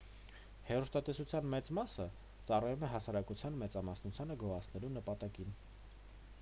[0.69, 2.07] հեռուստատեսության մեծ մասը
[2.51, 5.57] ծառայում է հասարակության մեծամասնությանը գոհացնելու նպատակին